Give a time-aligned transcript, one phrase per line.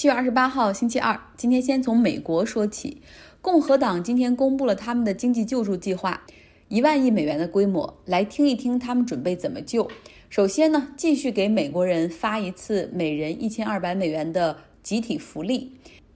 [0.00, 1.20] 七月二十八号，星期二。
[1.36, 3.02] 今天先从美国说起，
[3.42, 6.22] 共和党今天公布了他们的经济救助计划，
[6.68, 7.98] 一万亿美元的规模。
[8.06, 9.90] 来听一听他们准备怎么救。
[10.30, 15.72] 首先呢，继续给美国人发一次每人一千二百美元的集体福利。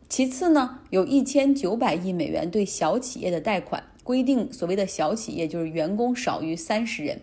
[0.08, 7.20] 其次呢，有一千九百亿美元对小企业的贷款，规定所谓的小企业就是员工少于三十人。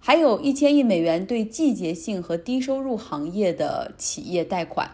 [0.00, 4.90] 还有一千亿美元对季节性和低收入行业的企业贷款。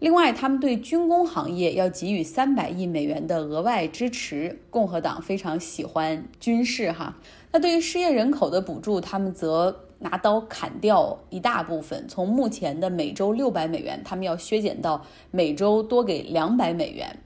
[0.00, 4.60] 另外，他们对军工行业要给予三百亿美元的额外支持。
[4.70, 7.16] 共和党非常喜欢军事哈。
[7.50, 17.18] 那对于失业人口的补助，他们则拿刀砍掉一大部分，从目前的每周六百美元，他们要削减到每周多给两百美元。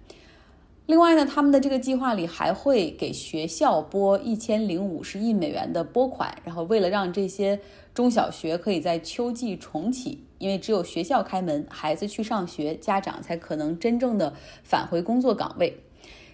[0.86, 7.60] 另外呢，他们的这个计划里还会给学校拨一千零五十亿美元的拨款，然后为了让这些
[7.92, 10.24] 中小学可以在秋季重启。
[10.42, 14.34] 因为只有学校开门，孩子去上学，家长才可能真正的
[14.64, 15.78] 返回工作岗位。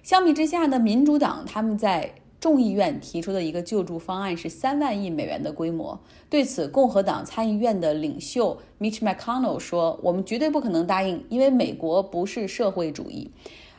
[0.03, 6.01] 相比之下呢，民主党他们在众议院提出的一个救助方案是三万亿美元的规模。
[6.31, 13.31] 对此，共和党参议院的领袖 Mitch McConnell 说：“我们绝对不可能答应，因为美国不是社会主义。”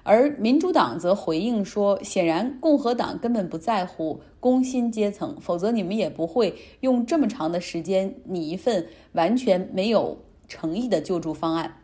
[0.03, 11.81] 而民主党则回应说：“显然，共和党根本不在乎工薪阶层，否则你们也不会用这么长的时间拟一份完全没有诚意的救助方案，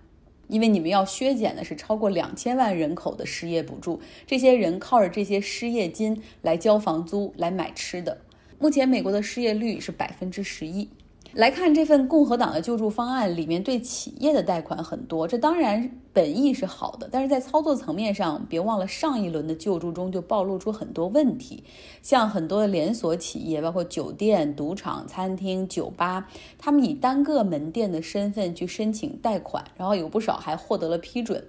[0.47, 8.17] 因为你们要削减的是超过两千万人口的失业补助，这些人靠着这些失业金来交房租、来买吃的。
[8.57, 10.89] 目前，美国的失业率是百分之十一。”
[11.35, 21.65] 来看这份共和党的救助方案，里面对企业的贷款很多，这当然本意是好的，但是在操作层面上，别忘了上一轮的救助中就暴露出很多问题，
[22.01, 31.45] 像很多的连锁企业，包括酒店、赌场、餐厅、酒吧，他们以单个门店的身份去申请贷款，然后有不少还获得了批准，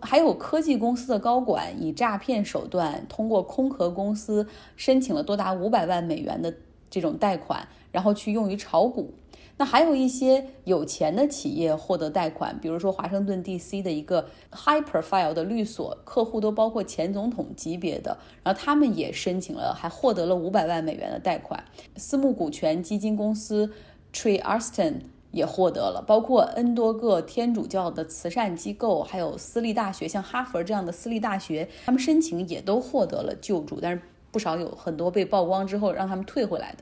[0.00, 6.52] 还有科技公司的高管以诈骗手段通过空壳公司申请了多达五百万美元的
[6.90, 9.14] 这种贷款，然后去用于炒股。
[9.60, 13.82] 那还有一些有钱的企业获得贷款，比如说华盛顿 D.C.
[13.82, 21.62] 的一个 high profile 的律所，客户都包括前总统级别的，然后他们也申请了，还获得了五百万美元的贷款。
[21.96, 23.70] 私募股权基金公司
[24.14, 24.94] Tree Arston
[25.30, 34.00] 也获得了，包括 N 多个天主教的慈善机构，还有私立大学，像哈佛这样的私立大学，他们申请也都获得了救助，但是
[34.30, 36.78] 不少有很多被曝光之后让他们退回来的。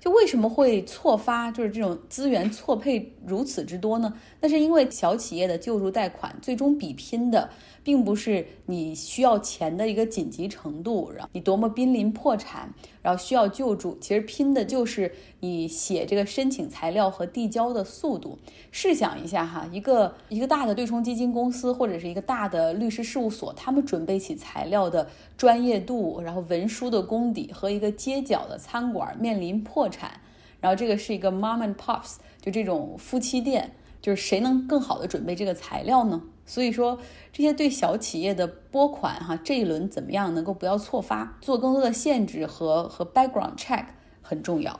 [0.00, 4.12] 就为什么会错发，就是这种资源错配如此之多呢？
[4.40, 7.48] 那是因为小企业的救助贷款最终比拼的。
[7.82, 18.38] 并不是你需要钱的一个紧急程度，然后你多么濒临破产，然后需要救助，其实拼的就是你写这个申请材料和递交的速度。
[18.70, 25.08] 试想一下哈，一个一个大的对冲基金公司或者是一个大的律师事务所，他们准备起材料的
[25.40, 30.20] 专业度，然后文书的功底，和一个街角的餐馆面临破产，
[30.60, 36.20] 然后这个是一个 mom and pops，就这种夫妻店，就是谁能更好的准备这个材料呢？
[36.44, 36.98] 所以说，
[37.32, 43.86] 这些对小企业的拨款，哈，这一轮怎么样能够不要错发，做更多的限制和和 background check
[44.20, 44.78] 很重要。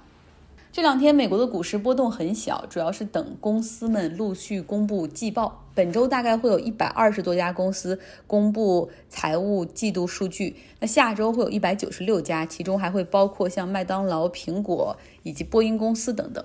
[0.72, 5.64] 这两天美国的股市波动很小，主要是等公司们陆续公布季报。
[5.74, 7.98] 本周大概会有一百二十多家公司
[8.28, 16.44] 公布财务季度数据，那下周会有一百九十六家，其中还会包括像麦当劳、苹果以及波音公司等等。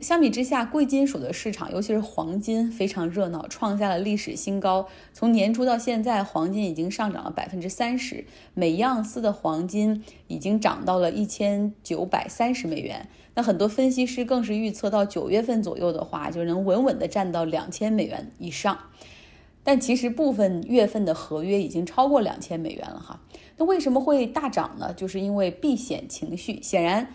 [0.00, 4.86] 相比之下，贵金属的市场，尤其是黄金，非常热闹，创下了历史新高。
[5.14, 13.08] 从年初到现在，黄金已经上涨了百分之三十，每盎司的黄金已经涨到了一千九百三十美元。
[13.34, 18.78] 那很多分析师更是预测到九月份左右的话，就能稳稳的站到两千美元以上。
[19.64, 23.20] 但其实部分月份的合约已经超过两千美元了哈。
[23.56, 24.92] 那为什么会大涨呢？
[24.92, 27.08] 就是因为避险情绪，显然。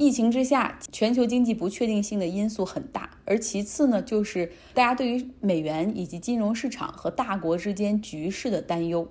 [0.00, 9.06] 疫情之下，全球经济不确定性的因素很大，而其次呢，就是大家对于美元以及金融市场和大国之间局势的担忧。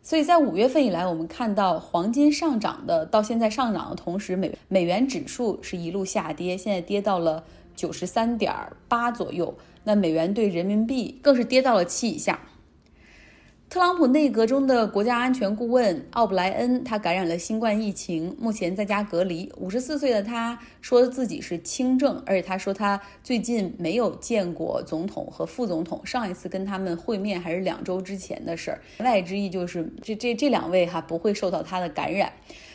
[0.00, 7.44] 所以在五月份以来，我们看到黄金上涨的，到现在上涨的同时，美美元指数是一路下跌，现在跌到了
[7.76, 8.50] 九十三点
[8.88, 9.54] 八左右，
[9.84, 12.40] 那美元对人民币更是跌到了七以下。
[13.70, 19.52] 特朗普内阁中的国家安全顾问奥布莱恩，他感染了新冠疫情，目前在家隔离。
[19.58, 28.80] 五十四岁的他说自己是轻症，而且他说他最近没有见过总统和副总统，上一次跟他们会面还是两周之前的事儿。
[29.00, 32.32] 言外之意就是这这这两位哈不会受到他的感染。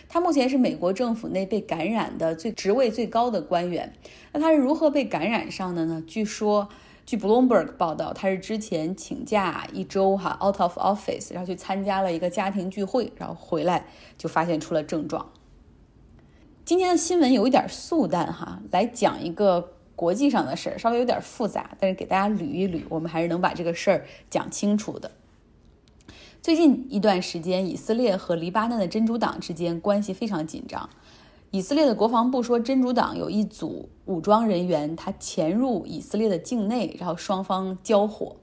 [0.07, 3.91] 他目前是美国政府内被感染的最职位最高的官员。
[4.31, 6.03] 那他是如何被感染上的呢？
[6.05, 6.69] 据说。
[7.05, 13.85] 据 Bloomberg 报道，他是之前请假一周哈，out of office，然后去参加了一个家庭聚会，然后回来
[14.17, 15.29] 就发现出了症状。
[16.63, 25.11] 今天的新闻有一点素淡哈，来讲一个国际上的事儿，稍微有点复杂，但是给大家捋一捋，我们还是能把这个事儿讲清楚的。
[26.41, 30.89] 最近一段时间，以色列和黎巴嫩的真主党之间关系非常紧张。
[31.53, 38.37] 以色列的国防部说，真主党有一组武装人员，他潜入以色列的境内，然后双方交火。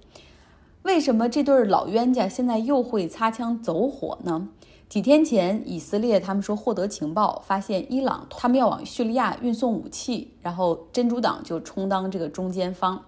[0.84, 4.48] 为什么这对老冤家现在又会擦枪走火呢？
[4.88, 13.06] 几天前，以色列他们说获得情报，发现伊朗他们要往叙利亚运送武器，然后真主党就充当这个中间方。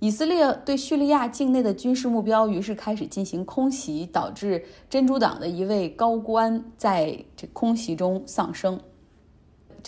[0.00, 8.80] 以色列对叙利亚境内的军事目标于是开始进行空袭，导致真主党的一位高官在这空袭中丧生。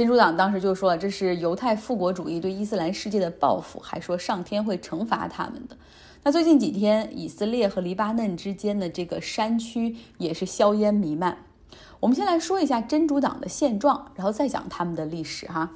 [0.00, 5.76] 珍珠党当时就说，这是犹太复国主义对伊斯兰世界的报复，还说上天会惩罚他们的。
[6.23, 11.44] 那最近几天，以色列和黎巴嫩之间的这个山区也是硝烟弥漫。
[12.00, 15.70] 我们先来说一下真主党的现状，然后再讲他们的历史哈。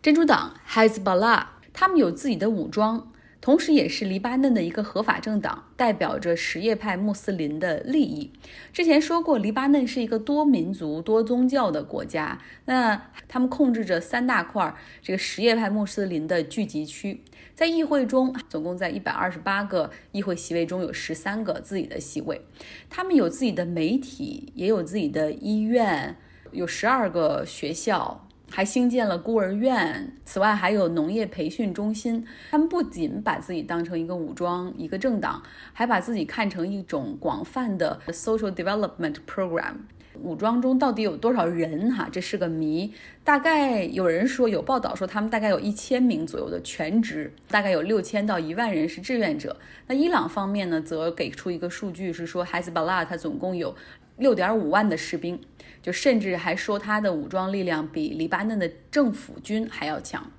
[0.00, 1.44] 真主党 Hezbollah，
[1.74, 3.12] 他们有自己的武装。
[3.42, 8.30] 同时，也是黎巴嫩的一个合法政党，代表着什叶派穆斯林的利益。
[8.72, 12.38] 之前说过，黎巴嫩是一个多民族、多宗教的国家。
[12.66, 14.72] 那他们控制着三大块
[15.02, 17.20] 这个什叶派穆斯林的聚集区，
[17.52, 22.42] 在议会中，总共在一百二十八个议会席位中有十三个自己的席位。
[22.88, 26.16] 他们有自己的媒体，也有自己的医院，
[26.52, 28.28] 有十二个学校。
[28.52, 32.22] 还兴建了孤儿院，此外还有农业培训中心。
[32.50, 39.76] 他们不仅把自己当成一个武装、一个政党，还把自己看成一种广泛的 social development program。
[40.22, 41.90] 武装中到底有多少人？
[41.90, 42.92] 哈，这是个谜。
[43.24, 49.56] 大概有人说，有报道说他们大概有一千名左右的全职，大概有六千到一万人是志愿者。
[49.86, 53.74] 那伊朗方面呢，则给出一个数据是说，Hezbollah 它总共有
[54.16, 55.40] 六点五万的士兵。
[55.82, 60.30] 就甚至还说他的武装力量比黎巴嫩的政府军还要强。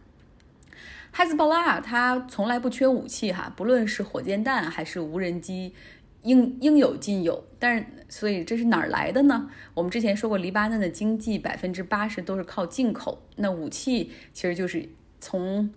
[1.12, 5.74] 哈兹巴拉他从来不缺武器哈，不论是火箭弹还是无人机，
[6.22, 7.44] 应应有尽有。
[7.60, 9.50] 但是，所以这是哪儿来的呢？
[9.74, 14.88] 我们之前说过，黎巴嫩的经济百分之八十都是靠进口，那武器其实就是
[15.19, 15.69] 从。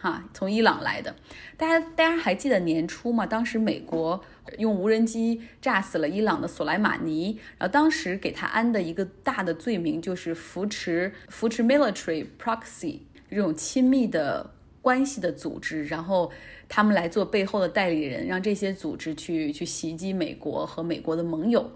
[0.00, 1.16] 哈，从伊朗来的，
[1.56, 3.26] 大家大家还记得年初吗？
[3.26, 4.22] 当时美国
[4.58, 16.30] 用无人机炸死了伊朗的索莱马尼，然后当时给他安的一个大的罪名就是扶持扶持 military proxy 这种亲密的关系的组织，然后
[16.68, 21.72] 他们来做背后的代理人，让这些组织去去袭击美国和美国的盟友。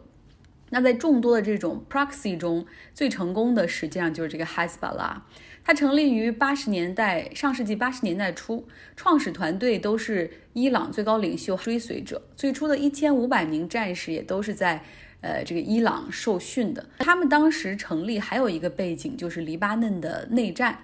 [0.71, 2.65] 那在众多的这种 proxy 中，
[2.95, 5.17] 最成功的实际上就是这个 Hezbollah。
[5.65, 8.67] 它成立于八十年代，上世纪八十年代初，
[8.97, 12.21] 创始团队都是伊朗最高领袖追随者。
[12.37, 14.83] 最初的一千五百名战士也都是在，
[15.21, 16.85] 呃，这个伊朗受训的。
[16.99, 20.81] 他们当时成立还有一个背景，就是黎巴嫩的内战，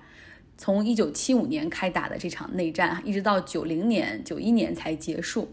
[0.57, 5.51] 从一九七五年开打的这场内战，一直到九零年、九一年才结束。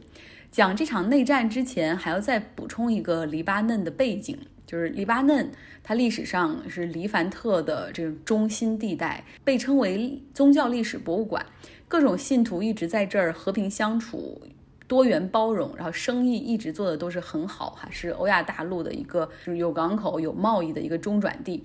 [0.51, 4.37] 讲这场内战之前，还要再补充一个黎巴嫩的背景。
[4.65, 5.51] 就是黎巴嫩，
[5.83, 11.45] 它历史上是黎凡特的这种中心地带，被称为宗教历史博物馆，
[11.87, 14.41] 各种信徒一直在这儿和平相处，
[14.87, 21.63] 多元包容，然后生意一直做的都是很好哈，是欧亚大陆的一个就是有港口、有贸易的一个中转地。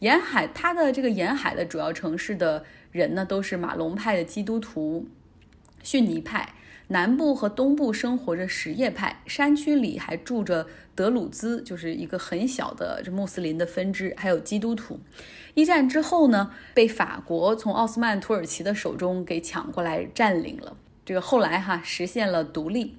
[0.00, 5.06] 沿海，它的这个沿海的主要城市的人呢，都是马龙派的基督徒、
[5.82, 6.54] 逊尼派。
[6.92, 10.66] 南部和东部生活着什叶派，山区里还住着
[10.96, 14.98] 德鲁兹，就是一个很小的这穆斯林的分支，还有基督徒。
[15.54, 20.76] 一战之后呢，被法国从奥斯曼土耳其的手中给抢过来占领了。
[21.04, 22.96] 这个后来哈实现了独立。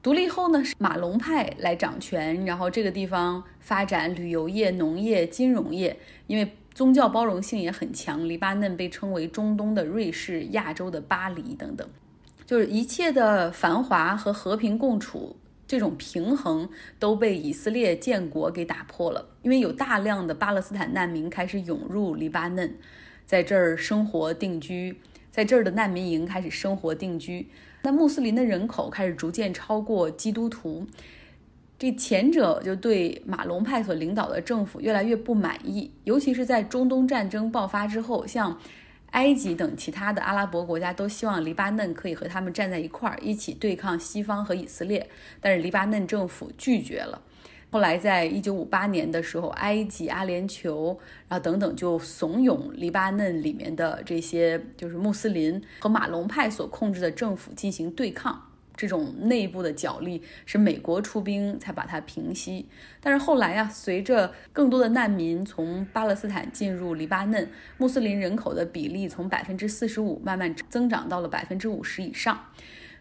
[0.00, 8.28] 独立后呢是，马龙派来掌权，然后这个地方发展旅游业、农业、金融业，因为宗教包容性也很强。
[8.28, 11.88] 黎巴嫩被称为中东的瑞士、亚洲的巴黎等等。
[12.52, 15.34] 就是一切的繁华和和平共处
[15.66, 16.68] 这种平衡
[16.98, 22.76] 都被以色列建国给打破了，因为有大量的巴勒斯坦难民开始涌入黎巴嫩，
[23.24, 27.48] 在这儿生活定居，在这儿的难民营开始生活定居。
[27.80, 30.86] 那穆斯林的人口开始逐渐超过基督徒，
[31.78, 38.60] 这前者就对马龙派所领导的政府越来越不满意，尤其是在中东战争爆发之后，像。
[39.12, 45.08] 埃及等其他的阿拉伯国家都希望黎巴嫩可以和他们站在一块儿，一起对抗西方和以色列，
[45.40, 47.20] 但是黎巴嫩政府拒绝了。
[47.70, 50.96] 后来在一九五八年的时候，埃及、阿联酋，
[51.28, 58.51] 然后等等，就怂恿黎巴嫩里面的这些就是穆斯林和马龙派所控制的政府进行对抗。
[58.76, 62.66] 这种内部的角力是美国出兵才把它平息，
[63.00, 72.46] 但是后来啊，随着更多的难民从巴勒斯坦进入黎巴嫩，穆斯林人口的比例从百分之四十五慢慢增长到了百分之五十以上，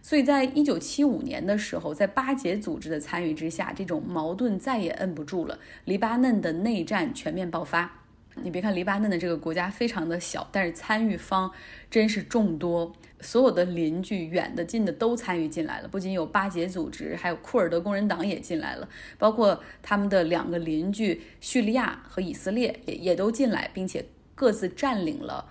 [0.01, 8.00] 所以在一九七五年的时候，在巴解组织的参与之下，这种矛盾再也摁不住了，黎巴嫩的内战全面爆发。
[8.35, 11.51] 你别看黎巴嫩的这个国家非常的小，但是参与方
[11.89, 15.88] 真是众多，所有的邻居远的近的都参与进来了。
[15.88, 25.45] 不仅有巴结组织，还有库尔德工人党也进来了，包括他们的两个邻居叙利亚和以色列也也都进来，并且各自占领了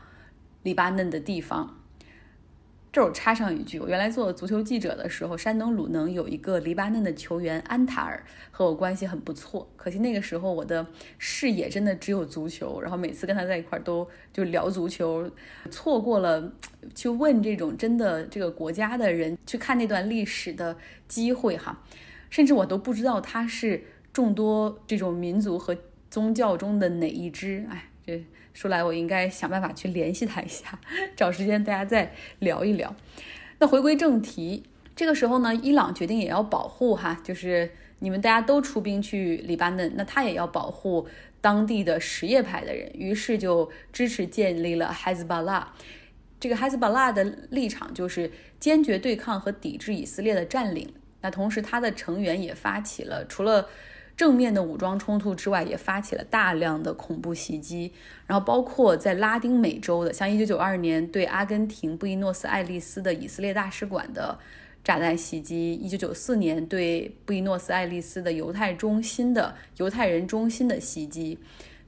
[0.63, 1.80] 黎巴嫩的地方。
[2.93, 8.21] 这我插上一句，我原来做足球记者的时候，山东鲁能有一个黎巴嫩的球员安塔尔，
[8.51, 9.71] 和我关系很不错。
[9.77, 10.85] 可惜那个时候我的
[11.17, 15.31] 视野真的只有足球，然后每次跟他在一块儿都就聊足球，
[15.71, 16.53] 错过了
[16.93, 21.81] 去问这种真的这个国家的人去看那段历史的机会哈，
[22.29, 25.77] 甚至我都不知道他是众多这种民族和
[26.11, 28.25] 宗教中的哪一支，哎，这。
[28.53, 30.79] 说来，我应该想办法去联系他一下，
[31.17, 32.95] 找时间大家再聊一聊。
[33.59, 34.65] 那回归正题，
[34.97, 41.07] 这个时候呢，伊朗决定也要保护哈，就是你们大家都出兵去黎巴嫩，那他也要保护
[41.41, 45.73] 当地的什叶派的人，于是就支持建立了 h 兹巴拉。
[46.39, 50.93] 这个 h 兹巴拉的立场就是坚决对抗和抵制以色列的占领。
[51.21, 53.69] 那同时，他的成员也发起了除了
[54.21, 57.91] 正面的武装冲突之外，也发起了大量的恐怖袭击，
[58.27, 64.39] 然后包括在拉丁美洲的，像一九九二年对阿根廷布宜诺斯艾利斯的以色列大使馆的
[64.85, 71.39] 炸弹袭击一九九四年对布宜诺斯艾利斯的犹太中心的犹太人中心的袭击。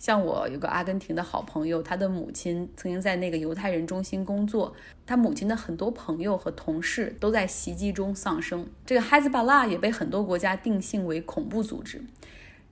[0.02, 4.74] 像我有个阿根廷的好朋友，他的母亲曾经在那个犹太人中心工作，
[5.06, 8.66] 他母亲的很多朋友和同事都在袭击中丧生。
[8.84, 12.02] 这个哈兹巴拉也被很多国家定性为恐怖组织，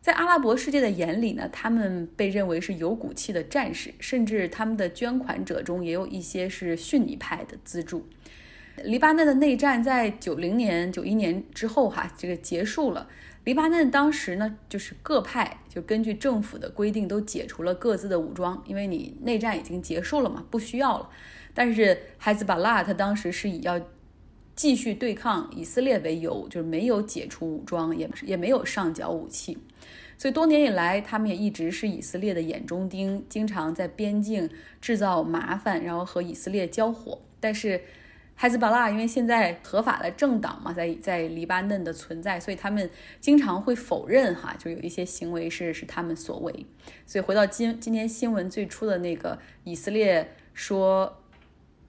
[0.01, 8.09] 在阿拉伯世界的眼里呢，他们被认为是有骨气的战士，甚至他们的捐款者中也有一些是逊尼派的资助。
[8.83, 13.07] 黎巴嫩的内战在九零年、九一年之后哈，这个结束了。
[13.45, 21.09] 黎巴嫩当时呢，就是各派就根据政府的规定都解除了各自的武装，因为你内战已经结束了嘛，不需要了。
[21.55, 23.81] 但是海兹巴拉他当时是以要
[24.55, 29.57] 继续对抗以色列为由，就是没有解除武装，也也没有上缴武器。
[30.19, 37.19] 所以多年以来，他们也一直是以色列的眼中钉，经常在边境制造麻烦，然后和以色列交火。
[37.41, 37.81] 但是
[38.41, 42.89] 海兹巴拉因为现在合法的政党嘛，在在黎巴嫩的存在，所以他们
[43.21, 46.65] 经常会否认哈，就有一些行为是是他们所为。
[47.05, 51.19] 所以回到今今天新闻最初的那个，以色列说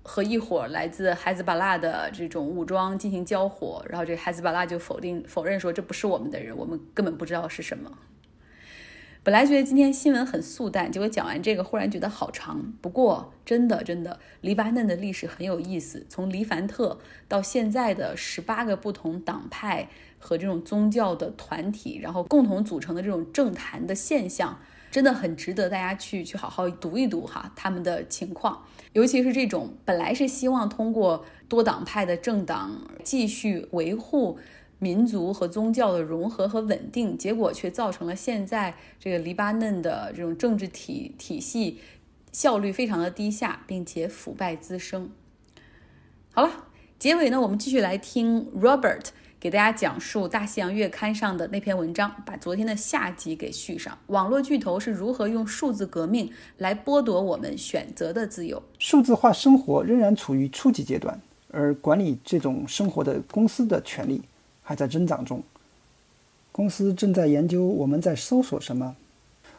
[0.03, 7.89] 和一伙来自海兹巴拉的这种武装进行交火，然后这海兹巴拉就否定否认说这不是我们的人，我们根本不知道是什么。
[9.23, 12.73] 本来觉得今天新闻很素淡，结果讲完这个，忽然觉得好长。
[12.81, 16.97] 不过真的真的，黎巴嫩的历史很有意思，从黎凡特
[17.27, 19.87] 到现在的十八个不同党派
[20.17, 24.57] 和这种宗教的团体，然后共同组成的这种政坛的现象，
[24.89, 28.63] 真的很值得大家去去好好读一读哈他们的情况，
[28.93, 32.71] 尤其是这种本来是希望通过多党派的政党
[33.03, 34.39] 继续维护。
[34.83, 41.79] 民族和宗教的融合和稳定，结果却造成了现在这个黎巴嫩的这种政治体体系
[42.31, 45.11] 效率非常的低下，并且腐败滋生。
[46.33, 46.49] 好了，
[46.97, 49.09] 结尾呢，我们继续来听 Robert
[49.39, 53.95] 给大家讲述《大西洋月刊》上的那篇文章，把昨天的下集给续上。
[54.07, 58.63] 网络巨头是如何用数字革命来剥夺我们选择的自由？
[58.79, 61.21] 数字化生活仍然处于初级阶段，
[61.51, 64.23] 而管理这种生活的公司的权利。
[64.71, 65.43] 还在增长中。
[66.53, 68.95] 公司正在研究我们在搜索什么，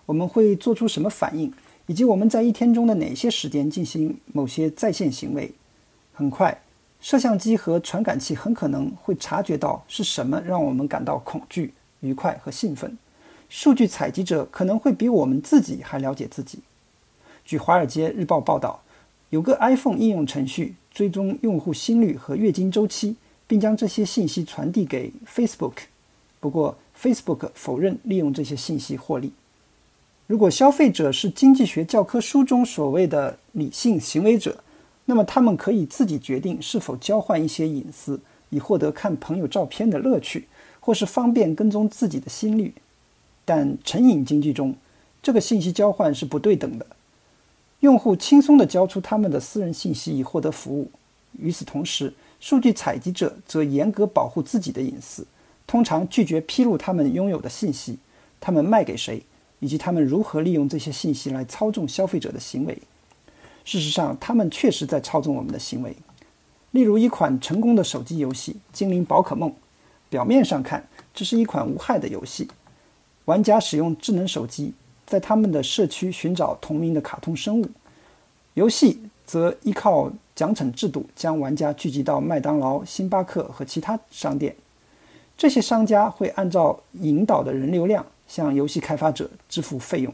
[0.06, 1.52] 我们会做出什么反应，
[1.86, 5.52] 以及我们在一天中的哪些时间进行某些在线行为。
[6.14, 6.62] 很快，
[6.98, 12.96] 摄像机和传感器很可能会察觉到是什么让我们感到恐惧、愉快和兴奋。
[13.50, 16.60] 数据采集者可能会比我们自己还了解自己。
[17.44, 18.82] 据《华尔街日报》报道，
[19.28, 23.16] 有个 iPhone 应用程序追踪用户心率和月经周期。
[23.46, 25.74] 并将这些信息传递给 Facebook，
[26.40, 29.32] 不过 Facebook 否认利用这些信息获利。
[30.26, 34.62] 如果消费者是经济学教科书中所谓的理性行为者，
[35.04, 38.18] 那么他们可以自己决定是否交换一些隐私，
[38.50, 40.46] 以获得看朋友照片的乐趣，
[40.80, 42.72] 或是方便跟踪自己的心率。
[43.44, 44.74] 但成瘾经济中，
[45.22, 46.86] 这个信息交换是不对等的。
[47.80, 50.88] 用户轻松地交出他们的私人信息以获得服务，
[51.38, 55.26] 与此同时，数据采集者则严格保护自己的隐私，
[55.66, 57.98] 通常拒绝披露他们拥有的信息，
[58.40, 59.22] 他们卖给谁，
[59.60, 62.76] 以及他们如何利用这些信息来操纵消费者的行为。
[63.64, 65.96] 事实上，他们确实在操纵我们的行为。
[66.72, 69.50] 例如，一款成功的手机游戏《精灵宝可梦》，
[70.08, 72.48] 表面上看，这是一款无害的游戏。
[73.26, 74.74] 玩家使用智能手机。
[75.04, 77.68] 在他们的社区寻找同名的卡通生物，
[78.54, 84.56] 游戏则依靠奖惩制度将玩家聚集到麦当劳、星巴克和其他商店。
[85.36, 90.12] 这些商家会按照引导的人流量向游戏开发者支付费用。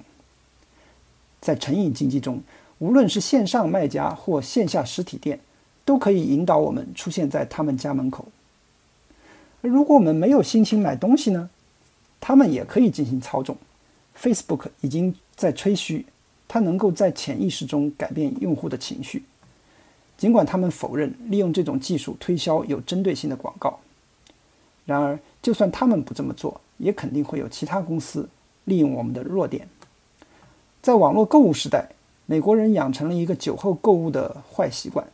[1.40, 2.40] 在成瘾经济中，
[2.78, 5.38] 无论是线上卖家或线下实体店，
[5.84, 8.26] 都可以引导我们出现在他们家门口。
[9.62, 11.50] 而如果我们没有心情买东西呢？
[12.20, 13.56] 他们也可以进行操纵。
[14.20, 16.06] Facebook 已经在吹嘘，
[16.48, 19.22] 它能够在潜意识中改变用户的情绪。
[20.18, 23.78] 尽管他们否认利用这种技术推销有针对性的广告，
[24.84, 28.28] 然而，就算他们不这么做，也肯定会有其他公司
[28.64, 29.66] 利用我们的弱点。
[30.82, 31.88] 在网络购物时代，
[32.26, 35.06] 美国人养成了一个酒后购物的坏习惯。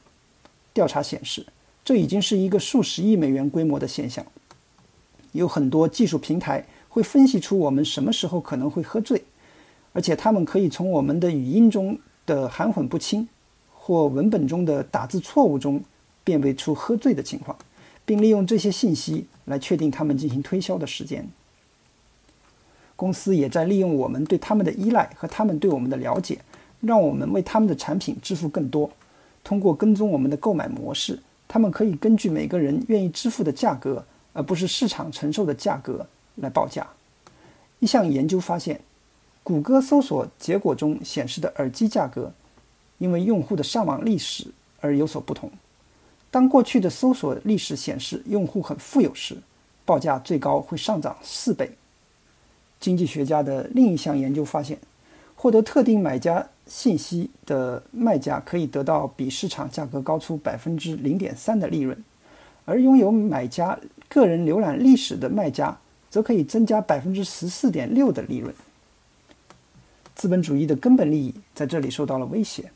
[0.73, 1.47] 调查显示，
[1.85, 4.27] 这已经是一个数十亿美元规模的现象。
[5.31, 6.67] 有很多技术平台。
[6.95, 9.25] 会分析出我们什么时候可能会喝醉，
[9.93, 13.29] 而且他们可以从我们的语音中的含混不清
[13.87, 15.79] 或文本中的打字错误中
[16.25, 17.55] 辨别出喝醉的情况，
[18.07, 21.29] 并利用这些信息来确定他们进行推销的时间。
[22.97, 26.41] 公司也在利用我们对他们的依赖和他们对我们的了解，
[26.81, 28.91] 让我们为他们的产品支付更多。
[29.43, 36.07] 通过跟踪我们的购买模式，他们可以根据每个人愿意支付的价格，而不是市场承受的价格。
[36.37, 36.87] 来报价。
[37.81, 38.81] 一项研究发现，
[39.43, 42.33] 谷歌搜索结果中显示的耳机价格，
[43.05, 44.47] 因为用户的上网历史
[44.81, 45.51] 而有所不同。
[46.31, 49.37] 当过去的搜索历史显示用户很富有时，
[49.85, 51.71] 报价最高会上涨四倍。
[52.81, 54.79] 经济学家的另一项研究发现，
[55.37, 62.03] 获得特定买家信息的卖家可以得到比市场价格高出百分之零点三的利润，
[62.65, 65.79] 而拥有买家个人浏览历史的卖家。
[66.15, 68.55] 则可以增加百分之十四点六的利润。
[70.15, 72.71] 资本主义的根本利益在这里受到了威胁。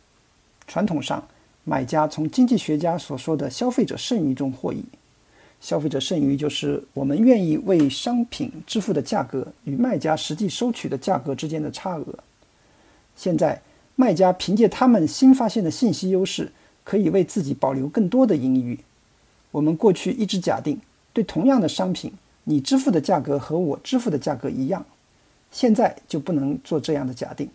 [0.69, 1.27] 传统上，
[1.65, 4.85] 买家从经济学家所说的消费者剩余中获益。
[5.61, 12.07] 消费者剩余就是我们愿意为商品支付的价格与卖家实际收取的价格之间的差额。
[13.17, 13.61] 现在，
[13.97, 16.53] 卖家凭借他们新发现的信息优势，
[16.85, 18.79] 可以为自己保留更多的盈余。
[19.51, 20.79] 我们过去一直假定，
[21.13, 22.13] 对同样的商品。
[22.45, 24.87] 你支付的价格和我支付的价格一样，
[25.51, 27.49] 现在就不能做这样的假定。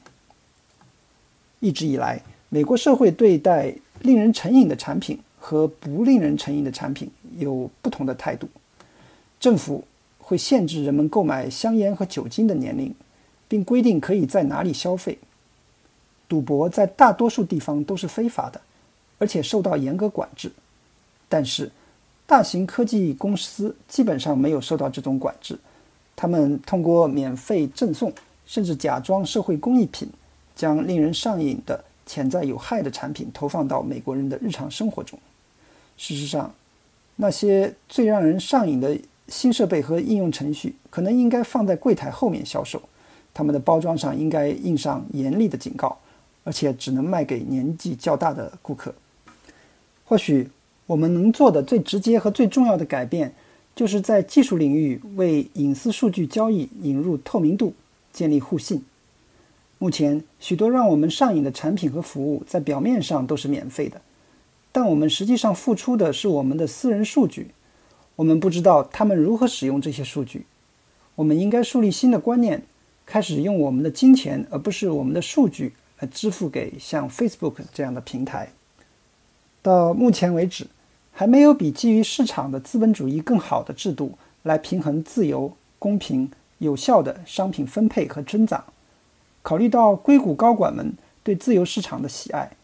[1.62, 2.22] 一直以来，
[2.54, 8.48] 美国社会对待令人成瘾的产品和不令人成瘾的产品有不同的态度。
[9.40, 9.84] 政府
[10.20, 12.94] 会限制人们购买香烟和酒精的年龄，
[13.48, 15.18] 并规定可以在哪里消费。
[16.30, 18.62] 赌博在大多数地方都是非法的，
[19.18, 20.52] 而且受到严格管制。
[21.28, 21.72] 但是，
[22.28, 25.58] 大型科技公司基本上没有受到这种管制，
[26.16, 28.14] 他们通过免费赠送，
[28.46, 30.08] 甚至假装社会公益品，
[30.56, 35.18] 将令人上瘾的潜在有害的产品投放到美国人的日常生活中。
[35.98, 36.54] 事实上，
[37.16, 42.82] 那些最让人上瘾的新设备和应用程序，可能应该放在柜台后面销售，
[43.34, 45.98] 他们的包装上应该印上严厉的警告，
[46.44, 48.94] 而且只能卖给年纪较大的顾客。
[50.06, 50.50] 或许。
[50.86, 53.34] 我们能做的最直接和最重要的改变，
[53.74, 57.74] 就是在技术领域为隐私数据交易引入透明度，
[58.12, 58.84] 建立互信。
[59.84, 64.00] 目前，许多让我们上瘾的产品和服务在表面上都是免费的，
[64.72, 67.48] 但我们实际上付出的是我们的私人数据。
[68.16, 70.46] 我们不知道他们如何使用这些数据。
[71.16, 72.64] 我们应该树立新的观念，
[73.06, 78.54] 开始用我们的金钱而不是我们的数据来支付给像 Facebook 这样的平台。
[79.62, 80.66] 到目前为止，
[81.12, 88.64] 还没有比基于市场的资本主义更好的制度来平衡自由、公平、有效的商品分配和增长。
[89.44, 92.58] 考虑到硅谷高管们对自由市场的喜爱，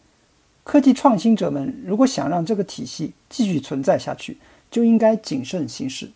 [0.64, 4.40] 科技创新者们如果想让这个体系继续存在下去，
[4.72, 6.10] 就应该谨慎行事。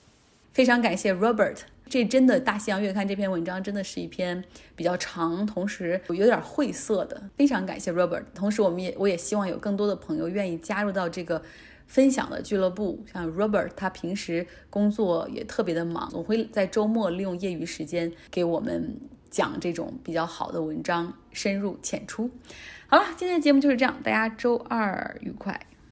[0.54, 1.58] 非常感谢 Robert。
[1.89, 4.43] 这真的《大西洋月刊》这篇文章真的是一篇
[4.76, 7.21] 比较长，同时有点晦涩的。
[7.36, 11.43] 非常感谢 Robert，同时我们也我也希望有更多的朋友愿意加入到这个
[11.86, 13.04] 分享的俱乐部。
[13.12, 18.97] 像 Robert，他平时工作也特别的忙，总会在周末利用业余时间给我们
[19.34, 22.30] 讲这种比较好的文章，深入浅出。
[22.86, 25.60] 好了，今天的节目就是这样，大家周二愉快。